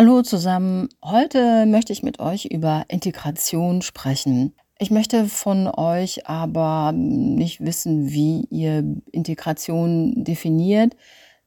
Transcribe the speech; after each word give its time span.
Hallo 0.00 0.22
zusammen. 0.22 0.90
Heute 1.02 1.66
möchte 1.66 1.92
ich 1.92 2.04
mit 2.04 2.20
euch 2.20 2.44
über 2.44 2.84
Integration 2.86 3.82
sprechen. 3.82 4.54
Ich 4.78 4.92
möchte 4.92 5.24
von 5.24 5.66
euch 5.66 6.28
aber 6.28 6.92
nicht 6.92 7.64
wissen, 7.64 8.08
wie 8.08 8.44
ihr 8.48 8.84
Integration 9.10 10.22
definiert. 10.22 10.94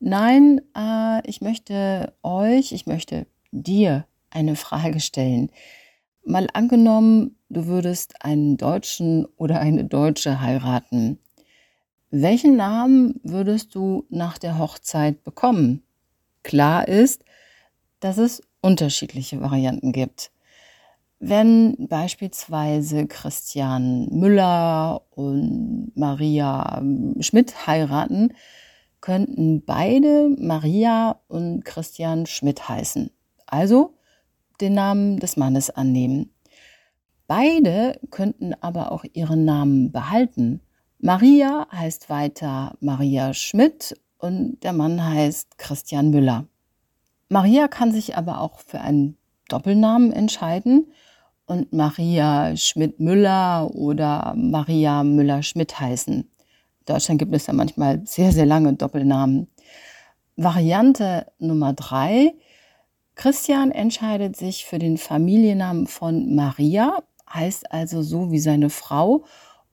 Nein, 0.02 0.60
äh, 0.76 1.26
ich 1.30 1.40
möchte 1.40 2.12
euch, 2.24 2.74
ich 2.74 2.86
möchte 2.88 3.26
dir 3.54 4.06
eine 4.32 4.58
Frage 4.58 5.00
stellen. 5.00 5.50
Mal 6.26 6.50
angenommen, 6.52 7.38
du 7.48 7.68
würdest 7.68 8.22
einen 8.22 8.58
Deutschen 8.58 9.28
oder 9.38 9.62
eine 9.62 9.86
Deutsche 9.86 10.42
heiraten. 10.42 11.20
Welchen 12.10 12.58
Namen 12.58 13.18
würdest 13.24 13.74
du 13.76 14.06
nach 14.10 14.38
der 14.38 14.58
Hochzeit 14.60 15.24
bekommen? 15.24 15.84
Klar 16.44 16.90
ist, 16.90 17.24
dass 18.02 18.18
es 18.18 18.42
unterschiedliche 18.62 19.40
Varianten 19.42 19.94
gibt. 19.94 20.32
Wenn 21.20 21.88
beispielsweise 21.88 23.08
Christian 23.08 24.10
Müller 24.10 25.04
und 25.12 25.92
Maria 25.96 26.82
Schmidt 27.20 27.68
heiraten, 27.68 28.34
könnten 29.02 29.64
beide 29.64 30.30
Maria 30.38 31.20
und 31.28 31.64
Christian 31.64 32.26
Schmidt 32.26 32.68
heißen, 32.68 33.12
also 33.48 33.96
den 34.62 34.74
Namen 34.74 35.20
des 35.20 35.38
Mannes 35.38 35.70
annehmen. 35.70 36.34
Beide 37.28 38.00
könnten 38.10 38.54
aber 38.60 38.92
auch 38.92 39.06
ihren 39.14 39.46
Namen 39.46 39.92
behalten. 39.92 40.62
Maria 41.00 41.68
heißt 41.72 42.10
weiter 42.10 42.76
Maria 42.80 43.34
Schmidt 43.34 43.96
und 44.18 44.60
der 44.64 44.74
Mann 44.74 45.04
heißt 45.04 45.58
Christian 45.58 46.10
Müller. 46.10 46.48
Maria 47.32 47.70
kann 47.70 47.94
sich 47.94 48.18
aber 48.18 48.42
auch 48.42 48.60
für 48.60 48.82
einen 48.82 49.16
Doppelnamen 49.48 50.12
entscheiden 50.12 50.92
und 51.46 51.72
Maria 51.72 52.58
Schmidt-Müller 52.58 53.74
oder 53.74 54.34
Maria 54.36 55.06
Müller-Schmidt 55.06 55.80
heißen. 55.80 56.14
In 56.16 56.86
Deutschland 56.86 57.20
gibt 57.20 57.34
es 57.34 57.48
ja 57.48 57.54
manchmal 57.54 58.06
sehr, 58.06 58.34
sehr 58.34 58.46
lange 58.46 58.74
Doppelnamen. 58.74 59.48
Variante 60.36 61.32
Nummer 61.40 61.72
drei. 61.72 62.34
Christian 63.16 63.72
entscheidet 63.72 64.36
sich 64.36 64.66
für 64.66 64.78
den 64.78 64.98
Familiennamen 64.98 65.88
von 65.88 66.36
Maria, 66.36 67.02
heißt 67.34 67.72
also 67.72 68.02
so 68.02 68.34
wie 68.34 68.40
seine 68.40 68.70
Frau 68.70 69.24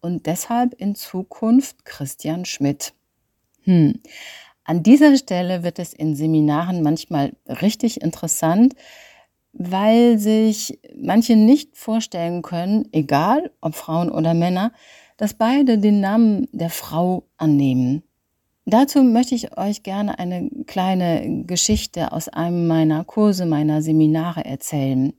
und 0.00 0.26
deshalb 0.26 0.74
in 0.74 0.94
Zukunft 0.94 1.84
Christian 1.84 2.44
Schmidt. 2.44 2.94
Hm. 3.62 4.00
An 4.68 4.82
dieser 4.82 5.16
Stelle 5.16 5.62
wird 5.62 5.78
es 5.78 5.94
in 5.94 6.14
Seminaren 6.14 6.82
manchmal 6.82 7.32
richtig 7.46 8.02
interessant, 8.02 8.74
weil 9.54 10.18
sich 10.18 10.78
manche 10.94 11.36
nicht 11.36 11.74
vorstellen 11.74 12.42
können, 12.42 12.86
egal 12.92 13.50
ob 13.62 13.76
Frauen 13.76 14.10
oder 14.10 14.34
Männer, 14.34 14.72
dass 15.16 15.32
beide 15.32 15.78
den 15.78 16.02
Namen 16.02 16.48
der 16.52 16.68
Frau 16.68 17.24
annehmen. 17.38 18.02
Dazu 18.66 19.02
möchte 19.02 19.34
ich 19.34 19.56
euch 19.56 19.84
gerne 19.84 20.18
eine 20.18 20.50
kleine 20.66 21.44
Geschichte 21.46 22.12
aus 22.12 22.28
einem 22.28 22.66
meiner 22.66 23.04
Kurse, 23.04 23.46
meiner 23.46 23.80
Seminare 23.80 24.44
erzählen. 24.44 25.14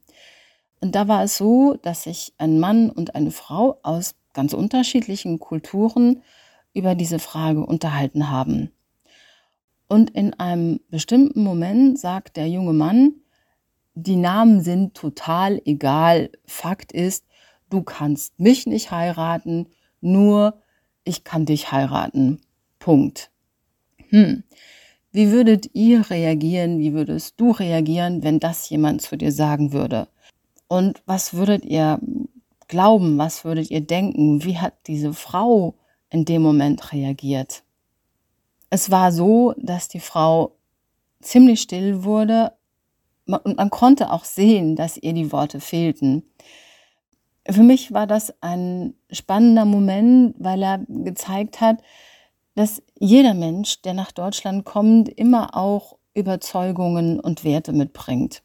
Und 0.80 0.94
da 0.94 1.08
war 1.08 1.24
es 1.24 1.38
so, 1.38 1.76
dass 1.82 2.04
sich 2.04 2.34
ein 2.38 2.60
Mann 2.60 2.92
und 2.92 3.16
eine 3.16 3.32
Frau 3.32 3.80
aus 3.82 4.14
ganz 4.34 4.54
unterschiedlichen 4.54 5.40
Kulturen 5.40 6.22
über 6.76 6.94
diese 6.94 7.18
Frage 7.18 7.66
unterhalten 7.66 8.30
haben. 8.30 8.70
Und 9.90 10.12
in 10.12 10.36
einem 10.36 10.80
bestimmten 10.90 11.44
Moment 11.44 12.00
sagt 12.00 12.38
der 12.38 12.48
junge 12.48 12.74
Mann, 12.74 13.16
die 13.96 14.16
Namen 14.16 14.62
sind 14.62 14.94
total 14.94 15.60
egal. 15.66 16.30
Fakt 16.46 16.92
ist, 16.92 17.26
du 17.72 17.82
kannst 17.82 18.40
mich 18.40 18.68
nicht 18.68 18.92
heiraten, 18.92 19.68
nur 20.00 20.62
ich 21.04 21.24
kann 21.24 21.46
dich 21.46 21.72
heiraten. 21.72 22.40
Punkt. 22.78 23.32
Hm. 24.10 24.44
Wie 25.12 25.32
würdet 25.32 25.72
ihr 25.74 26.08
reagieren? 26.12 26.78
Wie 26.78 26.94
würdest 26.94 27.42
du 27.42 27.50
reagieren, 27.50 28.24
wenn 28.24 28.40
das 28.40 28.70
jemand 28.70 29.02
zu 29.02 29.18
dir 29.18 29.32
sagen 29.32 29.74
würde? 29.74 30.08
Und 30.68 31.02
was 31.08 31.34
würdet 31.34 31.66
ihr 31.66 32.00
glauben? 32.68 33.18
Was 33.18 33.44
würdet 33.44 33.72
ihr 33.72 33.82
denken? 33.82 34.44
Wie 34.44 34.60
hat 34.60 34.76
diese 34.86 35.14
Frau 35.14 35.74
in 36.12 36.26
dem 36.26 36.44
Moment 36.44 36.94
reagiert? 36.94 37.64
Es 38.70 38.92
war 38.92 39.12
so, 39.12 39.54
dass 39.58 39.88
die 39.88 40.00
Frau 40.00 40.56
ziemlich 41.22 41.62
still 41.62 42.04
wurde 42.04 42.54
und 43.26 43.58
man 43.58 43.70
konnte 43.70 44.12
auch 44.12 44.26
sehen, 44.26 44.76
dass 44.76 44.98
ihr 44.98 45.14
die 45.14 45.32
Worte 45.32 45.60
fehlten. 45.60 46.24
Für 47.48 47.64
mich 47.64 47.94
war 47.94 48.08
das 48.08 48.34
ein 48.42 48.96
spannender 49.12 49.66
Moment, 49.66 50.36
weil 50.40 50.62
er 50.62 50.80
gezeigt 50.88 51.62
hat, 51.62 51.82
dass 52.56 52.82
jeder 53.00 53.34
Mensch, 53.34 53.82
der 53.82 53.94
nach 53.94 54.12
Deutschland 54.12 54.66
kommt, 54.66 55.10
immer 55.10 55.56
auch 55.56 55.98
Überzeugungen 56.14 57.20
und 57.20 57.44
Werte 57.44 57.72
mitbringt. 57.72 58.44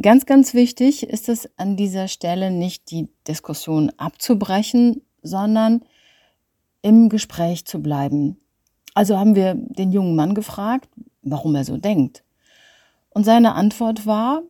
Ganz, 0.00 0.26
ganz 0.26 0.54
wichtig 0.54 1.04
ist 1.04 1.28
es 1.28 1.48
an 1.58 1.76
dieser 1.76 2.08
Stelle 2.08 2.50
nicht 2.50 2.90
die 2.90 3.08
Diskussion 3.26 3.90
abzubrechen, 3.96 5.02
sondern 5.22 5.82
im 6.82 7.08
Gespräch 7.08 7.64
zu 7.66 7.82
bleiben. 7.82 8.41
Also 8.94 9.18
haben 9.18 9.34
wir 9.34 9.54
den 9.54 9.92
jungen 9.92 10.16
Mann 10.16 10.34
gefragt, 10.34 10.88
warum 11.22 11.54
er 11.54 11.64
so 11.64 11.76
denkt. 11.76 12.24
Und 13.10 13.24
seine 13.24 13.54
Antwort 13.54 14.06
war, 14.06 14.42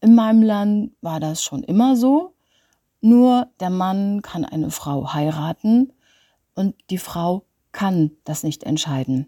in 0.00 0.14
meinem 0.14 0.42
Land 0.42 0.92
war 1.00 1.20
das 1.20 1.42
schon 1.42 1.62
immer 1.64 1.96
so, 1.96 2.34
nur 3.00 3.48
der 3.60 3.70
Mann 3.70 4.22
kann 4.22 4.44
eine 4.44 4.70
Frau 4.70 5.12
heiraten 5.12 5.92
und 6.54 6.74
die 6.90 6.98
Frau 6.98 7.44
kann 7.72 8.12
das 8.24 8.42
nicht 8.42 8.64
entscheiden. 8.64 9.26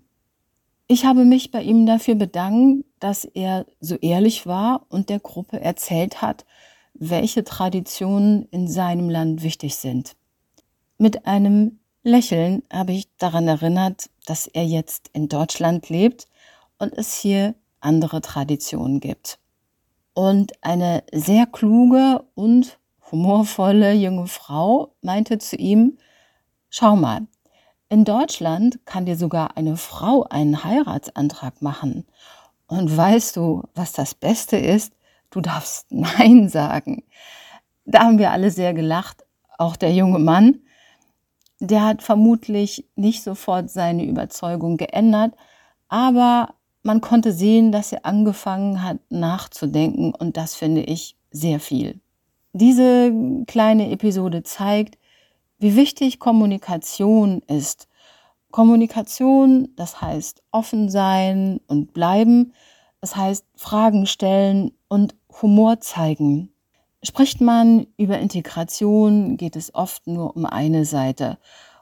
Ich 0.89 1.05
habe 1.05 1.25
mich 1.25 1.53
bei 1.53 1.63
ihm 1.63 1.87
dafür 1.87 2.17
bedankt, 2.17 2.85
dass 2.99 3.25
er 3.25 3.65
so 3.81 3.95
ehrlich 3.97 4.47
war 4.47 4.87
und 4.89 5.09
der 5.09 5.21
Gruppe 5.21 5.61
erzählt 5.61 6.21
hat, 6.21 6.45
welche 6.95 7.45
Traditionen 7.45 8.47
in 8.51 8.67
seinem 8.67 9.09
Land 9.09 9.45
wichtig 9.45 9.77
sind. 9.77 10.17
Mit 10.99 11.27
einem 11.27 11.79
Lächeln 12.03 12.65
habe 12.73 12.93
ich 12.93 13.09
daran 13.19 13.47
erinnert, 13.47 14.10
dass 14.27 14.47
er 14.47 14.65
jetzt 14.65 15.09
in 15.13 15.29
Deutschland 15.29 15.89
lebt 15.89 16.27
und 16.79 16.93
es 16.97 17.15
hier 17.15 17.55
andere 17.81 18.21
Traditionen 18.21 19.01
gibt. 19.01 19.39
Und 20.15 20.53
eine 20.63 21.03
sehr 21.13 21.47
kluge 21.47 22.25
und 22.35 22.79
humorvolle 23.11 23.93
junge 23.93 24.27
Frau 24.27 24.93
meinte 25.03 25.39
zu 25.39 25.57
ihm, 25.57 25.99
schau 26.69 26.97
mal, 26.97 27.27
in 27.89 28.05
Deutschland 28.05 28.85
kann 28.85 29.07
dir 29.07 29.17
sogar 29.17 29.57
eine 29.57 29.77
Frau 29.77 30.25
einen 30.25 30.63
Heiratsantrag 30.63 31.61
machen. 31.61 32.07
Und 32.67 32.97
weißt 32.97 33.37
du, 33.37 33.65
was 33.75 33.93
das 33.93 34.15
Beste 34.15 34.57
ist? 34.57 34.93
Du 35.31 35.41
darfst 35.41 35.87
Nein 35.91 36.49
sagen. 36.49 37.03
Da 37.85 38.05
haben 38.05 38.19
wir 38.19 38.31
alle 38.31 38.51
sehr 38.51 38.75
gelacht, 38.75 39.25
auch 39.59 39.77
der 39.77 39.93
junge 39.93 40.21
Mann 40.21 40.61
der 41.61 41.85
hat 41.85 42.03
vermutlich 42.03 42.87
nicht 42.97 43.23
sofort 43.23 43.71
seine 43.71 44.05
Überzeugung 44.05 44.77
geändert, 44.77 45.35
aber 45.89 46.55
man 46.83 47.01
konnte 47.01 47.33
sehen, 47.33 47.71
dass 47.73 47.93
er 47.93 48.07
angefangen 48.07 48.83
hat 48.83 48.99
nachzudenken 49.11 50.15
und 50.15 50.37
das 50.37 50.55
finde 50.55 50.81
ich 50.81 51.17
sehr 51.31 51.61
viel. 51.61 52.01
Diese 52.53 53.13
kleine 53.47 53.91
Episode 53.91 54.43
zeigt, 54.43 54.99
wie 55.59 55.77
wichtig 55.77 56.19
Kommunikation 56.19 57.43
ist. 57.47 57.87
Kommunikation, 58.51 59.69
das 59.77 60.01
heißt 60.01 60.43
offen 60.51 60.89
sein 60.89 61.61
und 61.69 61.93
bleiben, 61.93 62.55
das 63.01 63.15
heißt 63.15 63.45
Fragen 63.55 64.07
stellen 64.07 64.73
und 64.89 65.15
Humor 65.43 65.81
zeigen. 65.81 66.53
Spricht 67.03 67.41
man 67.41 67.87
über 67.97 68.19
Integration, 68.19 69.39
geht 69.39 69.57
es 69.57 69.75
oft 69.75 70.07
nur 70.07 70.37
um 70.37 70.45
eine 70.45 70.85
Seite. 70.85 71.39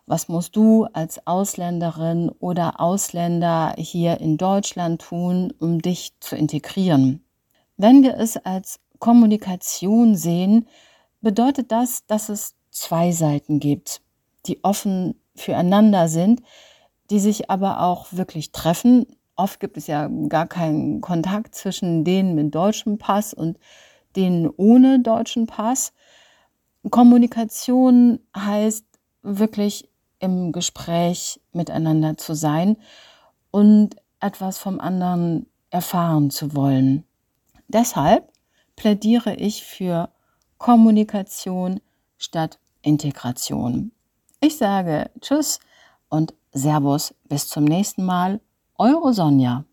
Was 0.06 0.28
musst 0.28 0.54
du 0.54 0.84
als 0.92 1.26
Ausländerin 1.26 2.30
oder 2.38 2.80
Ausländer 2.80 3.74
hier 3.76 4.20
in 4.20 4.36
Deutschland 4.36 5.02
tun, 5.02 5.52
um 5.58 5.82
dich 5.82 6.12
zu 6.20 6.36
integrieren? 6.36 7.24
Wenn 7.76 8.04
wir 8.04 8.16
es 8.16 8.36
als 8.36 8.78
Kommunikation 9.00 10.14
sehen, 10.14 10.68
bedeutet 11.20 11.72
das, 11.72 12.06
dass 12.06 12.28
es 12.28 12.54
zwei 12.70 13.10
Seiten 13.10 13.58
gibt, 13.58 14.00
die 14.46 14.62
offen 14.62 15.20
füreinander 15.34 16.08
sind, 16.08 16.42
die 17.10 17.18
sich 17.18 17.50
aber 17.50 17.80
auch 17.82 18.06
wirklich 18.12 18.52
treffen. 18.52 19.04
Oft 19.34 19.58
gibt 19.58 19.76
es 19.76 19.88
ja 19.88 20.08
gar 20.28 20.46
keinen 20.46 21.00
Kontakt 21.00 21.56
zwischen 21.56 22.04
denen 22.04 22.36
mit 22.36 22.54
deutschem 22.54 22.98
Pass 22.98 23.34
und 23.34 23.58
den 24.16 24.48
ohne 24.56 25.00
deutschen 25.00 25.46
Pass. 25.46 25.92
Kommunikation 26.90 28.20
heißt 28.36 28.84
wirklich 29.22 29.88
im 30.18 30.52
Gespräch 30.52 31.40
miteinander 31.52 32.16
zu 32.16 32.34
sein 32.34 32.76
und 33.50 33.96
etwas 34.20 34.58
vom 34.58 34.80
anderen 34.80 35.46
erfahren 35.70 36.30
zu 36.30 36.54
wollen. 36.54 37.04
Deshalb 37.68 38.32
plädiere 38.76 39.34
ich 39.34 39.64
für 39.64 40.10
Kommunikation 40.56 41.80
statt 42.16 42.58
Integration. 42.82 43.92
Ich 44.40 44.56
sage 44.56 45.10
Tschüss 45.20 45.60
und 46.08 46.34
Servus, 46.52 47.14
bis 47.28 47.48
zum 47.48 47.64
nächsten 47.64 48.04
Mal. 48.04 48.40
Eure 48.76 49.12
Sonja. 49.12 49.64